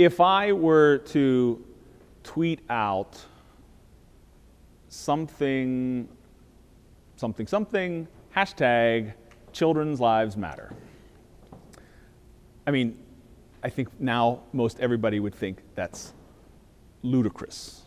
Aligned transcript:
if 0.00 0.18
I 0.18 0.52
were 0.52 0.96
to 1.08 1.62
tweet 2.22 2.60
out 2.70 3.22
something, 4.88 6.08
something, 7.16 7.46
something, 7.46 8.08
hashtag 8.34 9.12
children's 9.52 10.00
lives 10.00 10.38
matter. 10.38 10.72
I 12.66 12.70
mean, 12.70 12.96
I 13.62 13.68
think 13.68 13.88
now 14.00 14.40
most 14.54 14.80
everybody 14.80 15.20
would 15.20 15.34
think 15.34 15.60
that's 15.74 16.14
ludicrous. 17.02 17.82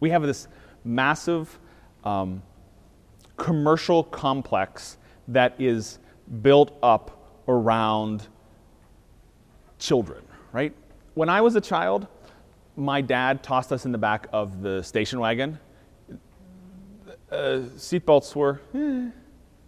We 0.00 0.08
have 0.08 0.22
this 0.22 0.48
massive 0.82 1.58
um, 2.04 2.42
commercial 3.36 4.02
complex 4.02 4.96
that 5.28 5.60
is 5.60 5.98
built 6.40 6.74
up 6.82 7.42
around 7.48 8.28
children, 9.78 10.24
right? 10.52 10.74
When 11.18 11.28
I 11.28 11.40
was 11.40 11.56
a 11.56 11.60
child, 11.60 12.06
my 12.76 13.00
dad 13.00 13.42
tossed 13.42 13.72
us 13.72 13.84
in 13.84 13.90
the 13.90 13.98
back 13.98 14.28
of 14.32 14.62
the 14.62 14.84
station 14.84 15.18
wagon. 15.18 15.58
Uh, 17.28 17.62
seatbelts 17.74 18.36
were, 18.36 18.60
eh, 18.72 19.10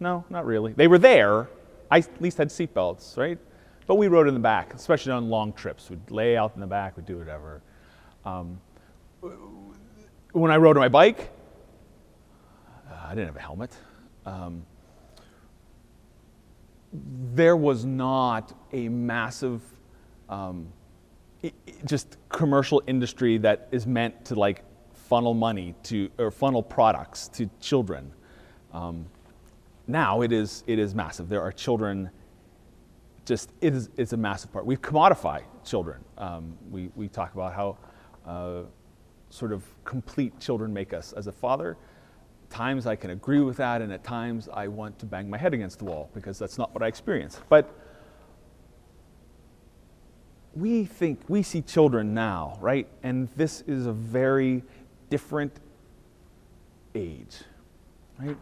no, 0.00 0.24
not 0.28 0.44
really. 0.44 0.72
They 0.72 0.88
were 0.88 0.98
there. 0.98 1.48
I 1.88 1.98
at 1.98 2.20
least 2.20 2.38
had 2.38 2.48
seatbelts, 2.48 3.16
right? 3.16 3.38
But 3.86 3.94
we 3.94 4.08
rode 4.08 4.26
in 4.26 4.34
the 4.34 4.40
back, 4.40 4.74
especially 4.74 5.12
on 5.12 5.30
long 5.30 5.52
trips. 5.52 5.88
We'd 5.88 6.10
lay 6.10 6.36
out 6.36 6.50
in 6.56 6.60
the 6.60 6.66
back, 6.66 6.96
we'd 6.96 7.06
do 7.06 7.16
whatever. 7.16 7.62
Um, 8.24 8.60
when 10.32 10.50
I 10.50 10.56
rode 10.56 10.76
my 10.76 10.88
bike, 10.88 11.30
uh, 12.90 13.06
I 13.06 13.10
didn't 13.10 13.28
have 13.28 13.36
a 13.36 13.40
helmet. 13.40 13.70
Um, 14.24 14.66
there 17.36 17.56
was 17.56 17.84
not 17.84 18.52
a 18.72 18.88
massive, 18.88 19.62
um, 20.28 20.72
just 21.84 22.16
commercial 22.28 22.82
industry 22.86 23.38
that 23.38 23.68
is 23.70 23.86
meant 23.86 24.24
to 24.26 24.34
like 24.34 24.64
funnel 24.94 25.34
money 25.34 25.74
to 25.84 26.10
or 26.18 26.30
funnel 26.30 26.62
products 26.62 27.28
to 27.28 27.48
children. 27.60 28.12
Um, 28.72 29.06
now 29.86 30.22
it 30.22 30.32
is 30.32 30.64
it 30.66 30.78
is 30.78 30.94
massive. 30.94 31.28
There 31.28 31.42
are 31.42 31.52
children. 31.52 32.10
Just 33.24 33.50
it 33.60 33.74
is 33.74 33.90
it's 33.96 34.12
a 34.12 34.16
massive 34.16 34.52
part. 34.52 34.66
We 34.66 34.76
commodify 34.76 35.42
children. 35.64 36.04
Um, 36.18 36.56
we 36.70 36.90
we 36.96 37.08
talk 37.08 37.34
about 37.34 37.54
how 37.54 37.78
uh, 38.26 38.62
sort 39.30 39.52
of 39.52 39.64
complete 39.84 40.38
children 40.40 40.72
make 40.72 40.92
us 40.92 41.12
as 41.12 41.26
a 41.26 41.32
father. 41.32 41.76
Times 42.48 42.86
I 42.86 42.94
can 42.96 43.10
agree 43.10 43.40
with 43.40 43.56
that, 43.56 43.82
and 43.82 43.92
at 43.92 44.04
times 44.04 44.48
I 44.52 44.68
want 44.68 44.98
to 45.00 45.06
bang 45.06 45.28
my 45.28 45.38
head 45.38 45.52
against 45.52 45.80
the 45.80 45.84
wall 45.84 46.10
because 46.14 46.38
that's 46.38 46.58
not 46.58 46.72
what 46.72 46.82
I 46.82 46.86
experience. 46.86 47.40
But 47.48 47.72
we 50.56 50.86
think 50.86 51.20
we 51.28 51.42
see 51.42 51.60
children 51.60 52.14
now, 52.14 52.56
right? 52.60 52.88
And 53.02 53.28
this 53.36 53.62
is 53.66 53.86
a 53.86 53.92
very 53.92 54.62
different 55.10 55.52
age, 56.94 57.36
right? 58.18 58.36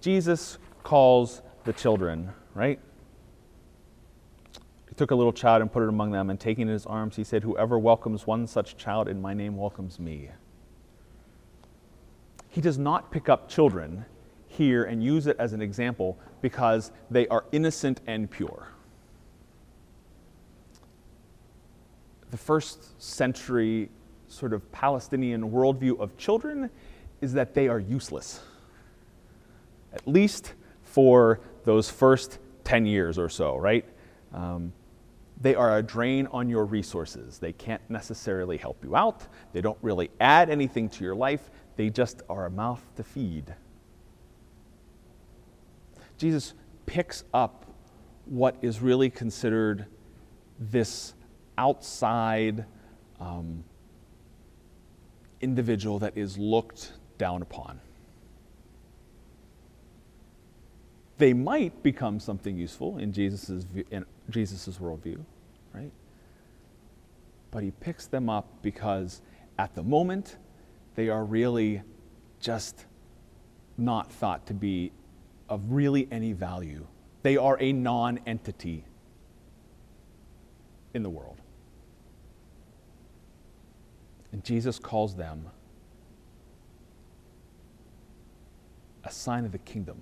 Jesus 0.00 0.58
calls 0.82 1.42
the 1.64 1.72
children, 1.72 2.32
right? 2.54 2.80
He 4.88 4.94
took 4.94 5.10
a 5.10 5.14
little 5.14 5.32
child 5.32 5.60
and 5.60 5.70
put 5.70 5.82
it 5.82 5.88
among 5.88 6.10
them, 6.10 6.30
and 6.30 6.40
taking 6.40 6.62
it 6.62 6.70
in 6.70 6.72
his 6.72 6.86
arms, 6.86 7.16
he 7.16 7.24
said, 7.24 7.42
Whoever 7.42 7.78
welcomes 7.78 8.26
one 8.26 8.46
such 8.46 8.76
child 8.76 9.08
in 9.08 9.20
my 9.20 9.34
name 9.34 9.56
welcomes 9.56 10.00
me. 10.00 10.30
He 12.48 12.60
does 12.60 12.78
not 12.78 13.10
pick 13.10 13.28
up 13.28 13.48
children 13.48 14.04
here 14.48 14.84
and 14.84 15.02
use 15.02 15.26
it 15.26 15.36
as 15.38 15.52
an 15.52 15.62
example 15.62 16.18
because 16.42 16.92
they 17.10 17.26
are 17.28 17.44
innocent 17.52 18.00
and 18.06 18.30
pure. 18.30 18.68
The 22.32 22.38
first 22.38 23.00
century 23.00 23.90
sort 24.26 24.54
of 24.54 24.72
Palestinian 24.72 25.50
worldview 25.50 26.00
of 26.00 26.16
children 26.16 26.70
is 27.20 27.34
that 27.34 27.52
they 27.52 27.68
are 27.68 27.78
useless, 27.78 28.40
at 29.92 30.08
least 30.08 30.54
for 30.82 31.40
those 31.64 31.90
first 31.90 32.38
10 32.64 32.86
years 32.86 33.18
or 33.18 33.28
so, 33.28 33.58
right? 33.58 33.84
Um, 34.32 34.72
they 35.42 35.54
are 35.54 35.76
a 35.76 35.82
drain 35.82 36.26
on 36.28 36.48
your 36.48 36.64
resources. 36.64 37.38
They 37.38 37.52
can't 37.52 37.82
necessarily 37.90 38.56
help 38.56 38.82
you 38.82 38.96
out. 38.96 39.26
They 39.52 39.60
don't 39.60 39.78
really 39.82 40.10
add 40.18 40.48
anything 40.48 40.88
to 40.88 41.04
your 41.04 41.14
life. 41.14 41.50
They 41.76 41.90
just 41.90 42.22
are 42.30 42.46
a 42.46 42.50
mouth 42.50 42.82
to 42.96 43.02
feed. 43.02 43.54
Jesus 46.16 46.54
picks 46.86 47.24
up 47.34 47.66
what 48.24 48.56
is 48.62 48.80
really 48.80 49.10
considered 49.10 49.84
this 50.58 51.12
outside 51.62 52.64
um, 53.20 53.62
individual 55.40 56.00
that 56.00 56.18
is 56.18 56.36
looked 56.36 56.92
down 57.18 57.40
upon. 57.40 57.80
They 61.18 61.32
might 61.32 61.84
become 61.84 62.18
something 62.18 62.56
useful 62.56 62.98
in 62.98 63.12
Jesus' 63.12 63.64
in 63.92 64.04
Jesus's 64.28 64.78
worldview, 64.78 65.20
right? 65.72 65.92
But 67.52 67.62
he 67.62 67.70
picks 67.70 68.06
them 68.06 68.28
up 68.28 68.48
because 68.62 69.22
at 69.56 69.72
the 69.76 69.84
moment 69.84 70.38
they 70.96 71.10
are 71.10 71.24
really 71.24 71.82
just 72.40 72.86
not 73.78 74.10
thought 74.10 74.46
to 74.46 74.54
be 74.54 74.90
of 75.48 75.60
really 75.68 76.08
any 76.10 76.32
value. 76.32 76.84
They 77.22 77.36
are 77.36 77.56
a 77.60 77.72
non 77.72 78.18
entity 78.26 78.84
in 80.92 81.04
the 81.04 81.10
world. 81.10 81.41
And 84.32 84.42
Jesus 84.42 84.78
calls 84.78 85.14
them 85.14 85.46
a 89.04 89.10
sign 89.10 89.44
of 89.44 89.52
the 89.52 89.58
kingdom. 89.58 89.98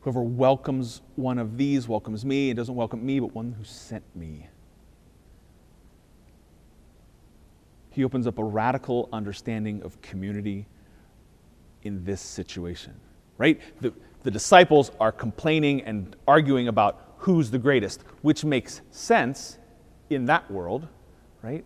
Whoever 0.00 0.22
welcomes 0.22 1.00
one 1.16 1.38
of 1.38 1.56
these 1.56 1.88
welcomes 1.88 2.24
me. 2.24 2.50
It 2.50 2.54
doesn't 2.54 2.74
welcome 2.74 3.04
me, 3.04 3.20
but 3.20 3.34
one 3.34 3.52
who 3.52 3.64
sent 3.64 4.04
me. 4.14 4.48
He 7.90 8.04
opens 8.04 8.26
up 8.26 8.38
a 8.38 8.44
radical 8.44 9.08
understanding 9.12 9.82
of 9.82 10.00
community 10.02 10.66
in 11.84 12.04
this 12.04 12.20
situation, 12.20 12.94
right? 13.38 13.60
The, 13.80 13.94
the 14.24 14.30
disciples 14.30 14.90
are 14.98 15.12
complaining 15.12 15.82
and 15.82 16.16
arguing 16.26 16.68
about 16.68 17.14
who's 17.18 17.50
the 17.50 17.58
greatest, 17.58 18.02
which 18.22 18.44
makes 18.44 18.80
sense 18.90 19.58
in 20.10 20.26
that 20.26 20.50
world, 20.50 20.88
right? 21.40 21.64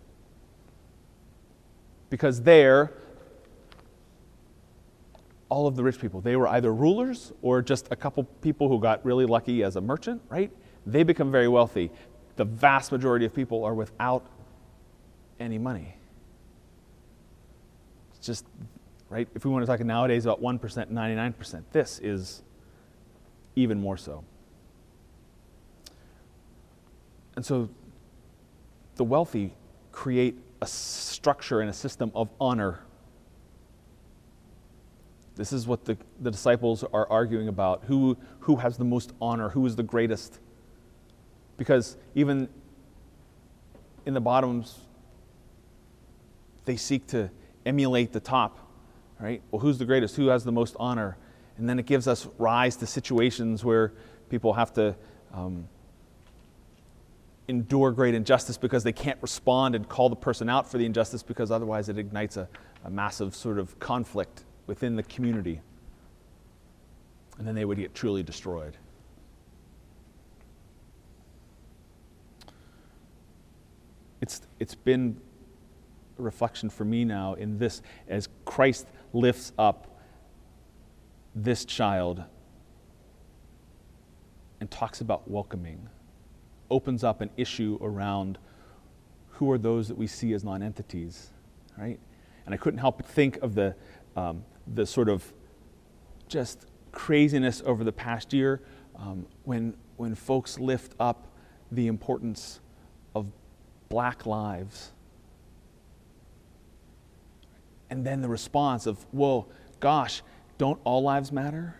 Because 2.10 2.42
there, 2.42 2.92
all 5.48 5.66
of 5.66 5.76
the 5.76 5.82
rich 5.82 6.00
people, 6.00 6.20
they 6.20 6.36
were 6.36 6.48
either 6.48 6.72
rulers 6.72 7.32
or 7.42 7.62
just 7.62 7.88
a 7.90 7.96
couple 7.96 8.24
people 8.24 8.68
who 8.68 8.80
got 8.80 9.04
really 9.04 9.26
lucky 9.26 9.62
as 9.62 9.76
a 9.76 9.80
merchant, 9.80 10.22
right? 10.28 10.50
They 10.86 11.02
become 11.02 11.30
very 11.30 11.48
wealthy. 11.48 11.90
The 12.36 12.44
vast 12.44 12.92
majority 12.92 13.26
of 13.26 13.34
people 13.34 13.64
are 13.64 13.74
without 13.74 14.24
any 15.40 15.58
money. 15.58 15.96
It's 18.16 18.26
just, 18.26 18.46
right? 19.08 19.28
If 19.34 19.44
we 19.44 19.50
want 19.50 19.62
to 19.62 19.66
talk 19.66 19.80
nowadays 19.84 20.24
about 20.24 20.42
1%, 20.42 20.60
99%, 20.90 21.62
this 21.72 21.98
is 21.98 22.42
even 23.54 23.80
more 23.80 23.96
so. 23.96 24.24
And 27.36 27.44
so 27.44 27.68
the 28.96 29.04
wealthy 29.04 29.54
create 29.92 30.38
a 30.60 30.66
structure 30.66 31.60
and 31.60 31.70
a 31.70 31.72
system 31.72 32.10
of 32.14 32.28
honor. 32.40 32.80
This 35.36 35.52
is 35.52 35.66
what 35.66 35.84
the, 35.84 35.96
the 36.20 36.30
disciples 36.30 36.82
are 36.92 37.08
arguing 37.08 37.48
about 37.48 37.84
who, 37.84 38.16
who 38.40 38.56
has 38.56 38.76
the 38.76 38.84
most 38.84 39.12
honor, 39.20 39.50
who 39.50 39.64
is 39.66 39.76
the 39.76 39.84
greatest. 39.84 40.40
Because 41.56 41.96
even 42.14 42.48
in 44.04 44.14
the 44.14 44.20
bottoms, 44.20 44.80
they 46.64 46.76
seek 46.76 47.06
to 47.08 47.30
emulate 47.64 48.12
the 48.12 48.20
top, 48.20 48.58
right? 49.20 49.42
Well, 49.50 49.60
who's 49.60 49.78
the 49.78 49.84
greatest? 49.84 50.16
Who 50.16 50.28
has 50.28 50.44
the 50.44 50.52
most 50.52 50.74
honor? 50.80 51.16
And 51.56 51.68
then 51.68 51.78
it 51.78 51.86
gives 51.86 52.08
us 52.08 52.26
rise 52.38 52.76
to 52.76 52.86
situations 52.86 53.64
where 53.64 53.92
people 54.30 54.54
have 54.54 54.72
to 54.74 54.96
um, 55.32 55.68
endure 57.48 57.90
great 57.90 58.14
injustice 58.14 58.58
because 58.58 58.84
they 58.84 58.92
can't 58.92 59.18
respond 59.22 59.74
and 59.74 59.88
call 59.88 60.10
the 60.10 60.16
person 60.16 60.48
out 60.48 60.70
for 60.70 60.76
the 60.76 60.84
injustice 60.84 61.22
because 61.22 61.50
otherwise 61.50 61.88
it 61.88 61.98
ignites 61.98 62.36
a, 62.36 62.46
a 62.84 62.90
massive 62.90 63.34
sort 63.34 63.58
of 63.58 63.78
conflict 63.78 64.44
within 64.66 64.96
the 64.96 65.02
community. 65.02 65.60
And 67.38 67.48
then 67.48 67.54
they 67.54 67.64
would 67.64 67.78
get 67.78 67.94
truly 67.94 68.22
destroyed. 68.22 68.76
It's, 74.20 74.42
it's 74.58 74.74
been 74.74 75.18
a 76.18 76.22
reflection 76.22 76.68
for 76.68 76.84
me 76.84 77.04
now 77.04 77.34
in 77.34 77.58
this 77.58 77.80
as 78.08 78.28
Christ 78.44 78.88
lifts 79.12 79.52
up 79.58 79.98
this 81.34 81.64
child 81.64 82.22
and 84.60 84.70
talks 84.70 85.00
about 85.00 85.30
welcoming 85.30 85.88
opens 86.70 87.04
up 87.04 87.20
an 87.20 87.30
issue 87.36 87.78
around 87.80 88.38
who 89.30 89.50
are 89.50 89.58
those 89.58 89.88
that 89.88 89.96
we 89.96 90.06
see 90.06 90.32
as 90.32 90.44
non-entities, 90.44 91.30
right? 91.76 91.98
And 92.44 92.54
I 92.54 92.58
couldn't 92.58 92.80
help 92.80 92.96
but 92.96 93.06
think 93.06 93.36
of 93.38 93.54
the, 93.54 93.74
um, 94.16 94.44
the 94.74 94.86
sort 94.86 95.08
of 95.08 95.32
just 96.28 96.66
craziness 96.92 97.62
over 97.64 97.84
the 97.84 97.92
past 97.92 98.32
year 98.32 98.60
um, 98.96 99.26
when, 99.44 99.76
when 99.96 100.14
folks 100.14 100.58
lift 100.58 100.94
up 100.98 101.28
the 101.70 101.86
importance 101.86 102.60
of 103.14 103.30
black 103.88 104.26
lives. 104.26 104.92
And 107.90 108.04
then 108.04 108.20
the 108.20 108.28
response 108.28 108.86
of, 108.86 109.06
whoa, 109.12 109.46
gosh, 109.80 110.22
don't 110.58 110.80
all 110.84 111.02
lives 111.02 111.30
matter? 111.32 111.76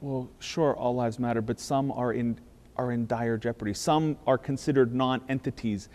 Well, 0.00 0.30
sure, 0.38 0.74
all 0.74 0.94
lives 0.94 1.18
matter, 1.18 1.42
but 1.42 1.60
some 1.60 1.92
are 1.92 2.12
in, 2.12 2.38
are 2.76 2.90
in 2.90 3.06
dire 3.06 3.36
jeopardy. 3.36 3.74
Some 3.74 4.16
are 4.26 4.38
considered 4.38 4.94
non 4.94 5.22
entities 5.28 5.88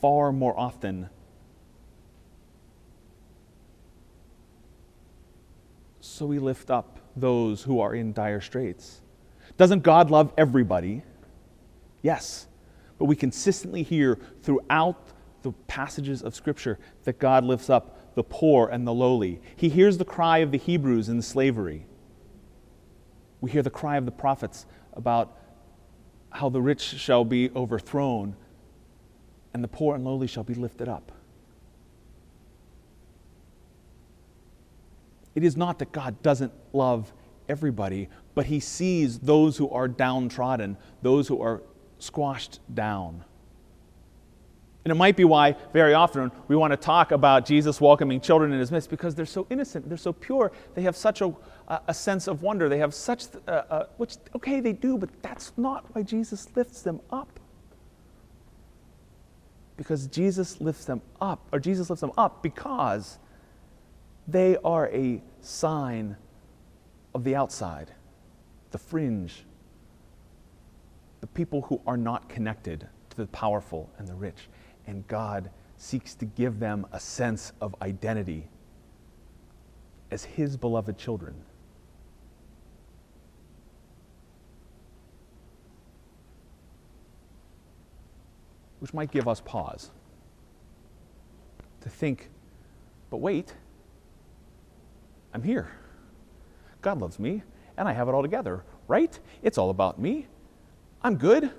far 0.00 0.32
more 0.32 0.58
often. 0.58 1.10
So 6.00 6.26
we 6.26 6.38
lift 6.38 6.70
up 6.70 7.00
those 7.16 7.62
who 7.62 7.80
are 7.80 7.94
in 7.94 8.12
dire 8.12 8.40
straits. 8.40 9.02
Doesn't 9.56 9.82
God 9.82 10.10
love 10.10 10.32
everybody? 10.38 11.02
Yes. 12.02 12.46
But 12.98 13.06
we 13.06 13.16
consistently 13.16 13.82
hear 13.82 14.18
throughout 14.42 15.08
the 15.42 15.52
passages 15.66 16.22
of 16.22 16.34
Scripture 16.34 16.78
that 17.04 17.18
God 17.18 17.44
lifts 17.44 17.68
up 17.68 18.14
the 18.14 18.22
poor 18.22 18.68
and 18.68 18.86
the 18.86 18.94
lowly. 18.94 19.40
He 19.56 19.68
hears 19.68 19.98
the 19.98 20.04
cry 20.04 20.38
of 20.38 20.50
the 20.50 20.58
Hebrews 20.58 21.08
in 21.08 21.20
slavery. 21.20 21.86
We 23.40 23.50
hear 23.50 23.62
the 23.62 23.70
cry 23.70 23.96
of 23.96 24.04
the 24.04 24.12
prophets 24.12 24.66
about 24.92 25.36
how 26.30 26.48
the 26.48 26.60
rich 26.60 26.80
shall 26.80 27.24
be 27.24 27.50
overthrown 27.50 28.36
and 29.52 29.62
the 29.62 29.68
poor 29.68 29.94
and 29.94 30.04
lowly 30.04 30.26
shall 30.26 30.42
be 30.42 30.54
lifted 30.54 30.88
up. 30.88 31.12
It 35.34 35.44
is 35.44 35.56
not 35.56 35.78
that 35.78 35.92
God 35.92 36.22
doesn't 36.22 36.52
love 36.72 37.12
everybody, 37.48 38.08
but 38.34 38.46
He 38.46 38.60
sees 38.60 39.18
those 39.18 39.56
who 39.56 39.68
are 39.70 39.88
downtrodden, 39.88 40.76
those 41.02 41.28
who 41.28 41.40
are 41.40 41.62
squashed 41.98 42.60
down. 42.72 43.24
And 44.84 44.92
it 44.92 44.96
might 44.96 45.16
be 45.16 45.24
why, 45.24 45.56
very 45.72 45.94
often, 45.94 46.30
we 46.46 46.56
want 46.56 46.72
to 46.72 46.76
talk 46.76 47.10
about 47.10 47.46
Jesus 47.46 47.80
welcoming 47.80 48.20
children 48.20 48.52
in 48.52 48.58
his 48.58 48.70
midst 48.70 48.90
because 48.90 49.14
they're 49.14 49.24
so 49.24 49.46
innocent, 49.48 49.88
they're 49.88 49.96
so 49.96 50.12
pure, 50.12 50.52
they 50.74 50.82
have 50.82 50.94
such 50.94 51.22
a, 51.22 51.34
a 51.68 51.94
sense 51.94 52.26
of 52.26 52.42
wonder, 52.42 52.68
they 52.68 52.78
have 52.78 52.94
such, 52.94 53.24
uh, 53.48 53.50
uh, 53.50 53.86
which, 53.96 54.16
okay, 54.34 54.60
they 54.60 54.72
do, 54.72 54.98
but 54.98 55.10
that's 55.22 55.52
not 55.56 55.84
why 55.94 56.02
Jesus 56.02 56.48
lifts 56.54 56.82
them 56.82 57.00
up. 57.10 57.40
Because 59.76 60.06
Jesus 60.06 60.60
lifts 60.60 60.84
them 60.84 61.00
up, 61.20 61.48
or 61.52 61.58
Jesus 61.58 61.90
lifts 61.90 62.02
them 62.02 62.12
up 62.18 62.42
because 62.42 63.18
they 64.28 64.56
are 64.64 64.88
a 64.88 65.22
sign 65.40 66.16
of 67.14 67.24
the 67.24 67.34
outside, 67.34 67.92
the 68.70 68.78
fringe, 68.78 69.44
the 71.20 71.26
people 71.26 71.62
who 71.62 71.80
are 71.86 71.96
not 71.96 72.28
connected 72.28 72.86
to 73.10 73.16
the 73.16 73.26
powerful 73.28 73.90
and 73.98 74.06
the 74.06 74.14
rich 74.14 74.48
and 74.86 75.06
God 75.08 75.50
seeks 75.76 76.14
to 76.16 76.24
give 76.24 76.58
them 76.60 76.86
a 76.92 77.00
sense 77.00 77.52
of 77.60 77.74
identity 77.82 78.48
as 80.10 80.24
His 80.24 80.56
beloved 80.56 80.98
children. 80.98 81.34
Which 88.84 88.92
might 88.92 89.10
give 89.10 89.26
us 89.26 89.40
pause 89.40 89.90
to 91.80 91.88
think, 91.88 92.28
but 93.08 93.16
wait, 93.16 93.54
I'm 95.32 95.42
here. 95.42 95.70
God 96.82 97.00
loves 97.00 97.18
me, 97.18 97.42
and 97.78 97.88
I 97.88 97.94
have 97.94 98.08
it 98.08 98.14
all 98.14 98.20
together, 98.20 98.62
right? 98.86 99.18
It's 99.42 99.56
all 99.56 99.70
about 99.70 99.98
me. 99.98 100.26
I'm 101.00 101.16
good. 101.16 101.50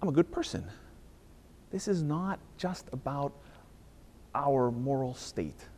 I'm 0.00 0.08
a 0.08 0.10
good 0.12 0.32
person. 0.32 0.64
This 1.70 1.86
is 1.86 2.02
not 2.02 2.40
just 2.56 2.86
about 2.94 3.34
our 4.34 4.70
moral 4.70 5.12
state. 5.12 5.68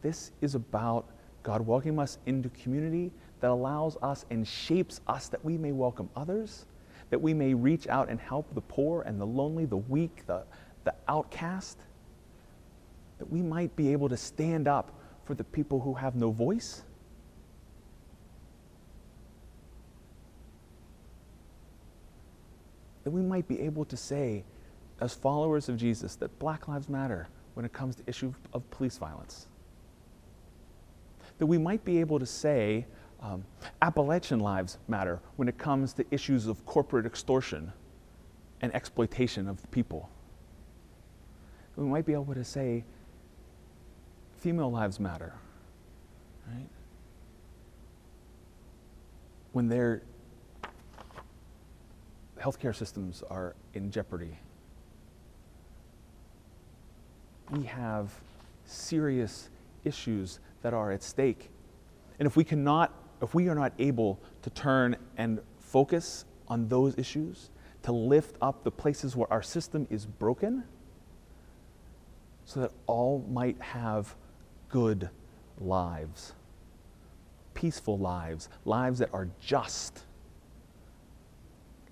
This 0.00 0.30
is 0.40 0.54
about 0.54 1.10
God 1.42 1.66
welcoming 1.66 1.98
us 1.98 2.18
into 2.26 2.50
community 2.50 3.10
that 3.40 3.50
allows 3.50 3.96
us 4.00 4.26
and 4.30 4.46
shapes 4.46 5.00
us 5.08 5.26
that 5.26 5.44
we 5.44 5.58
may 5.58 5.72
welcome 5.72 6.08
others, 6.14 6.66
that 7.10 7.20
we 7.20 7.34
may 7.34 7.54
reach 7.54 7.88
out 7.88 8.08
and 8.08 8.20
help 8.20 8.54
the 8.54 8.60
poor 8.60 9.02
and 9.02 9.20
the 9.20 9.26
lonely, 9.26 9.64
the 9.64 9.76
weak, 9.76 10.26
the, 10.26 10.42
the 10.84 10.94
outcast, 11.08 11.78
that 13.18 13.30
we 13.30 13.42
might 13.42 13.74
be 13.76 13.92
able 13.92 14.08
to 14.08 14.16
stand 14.16 14.68
up 14.68 14.92
for 15.24 15.34
the 15.34 15.44
people 15.44 15.80
who 15.80 15.94
have 15.94 16.14
no 16.14 16.30
voice 16.30 16.82
that 23.08 23.14
we 23.14 23.22
might 23.22 23.48
be 23.48 23.58
able 23.60 23.86
to 23.86 23.96
say, 23.96 24.44
as 25.00 25.14
followers 25.14 25.70
of 25.70 25.78
Jesus, 25.78 26.14
that 26.16 26.38
Black 26.38 26.68
Lives 26.68 26.90
Matter 26.90 27.26
when 27.54 27.64
it 27.64 27.72
comes 27.72 27.96
to 27.96 28.02
issue 28.06 28.34
of 28.52 28.70
police 28.70 28.98
violence. 28.98 29.46
That 31.38 31.46
we 31.46 31.56
might 31.56 31.82
be 31.86 32.00
able 32.00 32.18
to 32.18 32.26
say, 32.26 32.84
um, 33.20 33.44
Appalachian 33.82 34.40
lives 34.40 34.78
matter 34.86 35.20
when 35.36 35.48
it 35.48 35.58
comes 35.58 35.92
to 35.94 36.04
issues 36.10 36.46
of 36.46 36.64
corporate 36.66 37.06
extortion 37.06 37.72
and 38.60 38.74
exploitation 38.74 39.48
of 39.48 39.60
the 39.60 39.68
people. 39.68 40.08
We 41.76 41.84
might 41.84 42.06
be 42.06 42.12
able 42.12 42.34
to 42.34 42.44
say, 42.44 42.84
female 44.38 44.70
lives 44.70 44.98
matter, 44.98 45.32
right? 46.52 46.68
When 49.52 49.68
they're 49.68 50.02
healthcare 52.40 52.74
systems 52.74 53.22
are 53.30 53.54
in 53.74 53.90
jeopardy. 53.90 54.38
We 57.50 57.64
have 57.64 58.12
serious 58.64 59.48
issues 59.84 60.38
that 60.62 60.74
are 60.74 60.92
at 60.92 61.02
stake. 61.02 61.50
And 62.18 62.26
if 62.26 62.36
we 62.36 62.44
cannot, 62.44 62.92
if 63.22 63.34
we 63.34 63.48
are 63.48 63.54
not 63.54 63.72
able 63.78 64.20
to 64.42 64.50
turn 64.50 64.96
and 65.16 65.40
focus 65.58 66.24
on 66.46 66.68
those 66.68 66.96
issues, 66.96 67.50
to 67.82 67.92
lift 67.92 68.36
up 68.40 68.64
the 68.64 68.70
places 68.70 69.16
where 69.16 69.30
our 69.32 69.42
system 69.42 69.86
is 69.90 70.06
broken, 70.06 70.64
so 72.44 72.60
that 72.60 72.72
all 72.86 73.24
might 73.30 73.60
have 73.60 74.14
good 74.68 75.10
lives, 75.60 76.32
peaceful 77.54 77.98
lives, 77.98 78.48
lives 78.64 78.98
that 78.98 79.10
are 79.12 79.28
just 79.40 80.04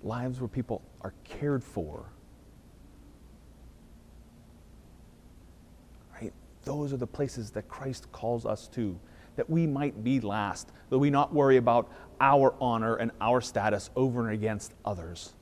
lives 0.03 0.39
where 0.39 0.47
people 0.47 0.81
are 1.01 1.13
cared 1.23 1.63
for. 1.63 2.05
Right? 6.19 6.33
Those 6.63 6.93
are 6.93 6.97
the 6.97 7.07
places 7.07 7.51
that 7.51 7.67
Christ 7.67 8.11
calls 8.11 8.45
us 8.45 8.67
to, 8.69 8.99
that 9.37 9.49
we 9.49 9.65
might 9.65 10.03
be 10.03 10.19
last, 10.19 10.71
that 10.89 10.99
we 10.99 11.09
not 11.09 11.33
worry 11.33 11.55
about 11.55 11.89
our 12.19 12.53
honor 12.59 12.95
and 12.95 13.11
our 13.21 13.39
status 13.39 13.89
over 13.95 14.25
and 14.25 14.33
against 14.33 14.73
others. 14.83 15.33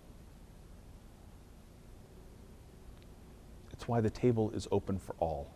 It's 3.72 3.88
why 3.88 4.02
the 4.02 4.10
table 4.10 4.52
is 4.52 4.68
open 4.72 5.00
for 5.00 5.16
all. 5.20 5.50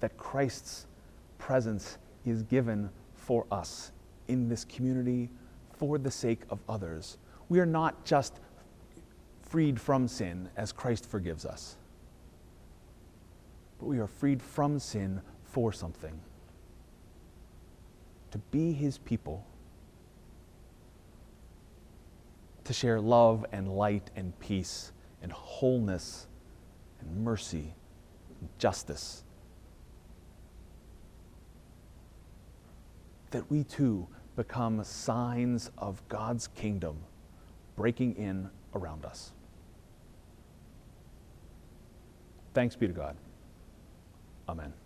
That 0.00 0.16
Christ's 0.18 0.86
presence 1.38 1.98
is 2.24 2.42
given 2.42 2.90
for 3.14 3.46
us 3.50 3.92
in 4.28 4.48
this 4.48 4.64
community 4.64 5.30
for 5.72 5.98
the 5.98 6.10
sake 6.10 6.42
of 6.50 6.58
others. 6.68 7.18
We 7.48 7.60
are 7.60 7.66
not 7.66 8.04
just 8.04 8.40
freed 9.42 9.80
from 9.80 10.08
sin 10.08 10.48
as 10.56 10.72
Christ 10.72 11.06
forgives 11.08 11.44
us, 11.44 11.76
but 13.78 13.86
we 13.86 13.98
are 13.98 14.06
freed 14.06 14.42
from 14.42 14.78
sin 14.78 15.20
for 15.44 15.72
something. 15.72 16.20
To 18.32 18.38
be 18.50 18.72
his 18.72 18.98
people, 18.98 19.46
to 22.64 22.72
share 22.72 23.00
love 23.00 23.46
and 23.52 23.68
light 23.68 24.10
and 24.16 24.38
peace 24.40 24.92
and 25.22 25.32
wholeness 25.32 26.26
and 27.00 27.24
mercy 27.24 27.74
and 28.40 28.48
justice. 28.58 29.22
That 33.30 33.50
we 33.50 33.64
too 33.64 34.08
become 34.34 34.82
signs 34.84 35.70
of 35.78 36.06
God's 36.08 36.48
kingdom 36.48 36.98
breaking 37.76 38.16
in 38.16 38.50
around 38.74 39.04
us. 39.04 39.32
Thanks 42.54 42.74
be 42.74 42.86
to 42.86 42.92
God. 42.92 43.16
Amen. 44.48 44.85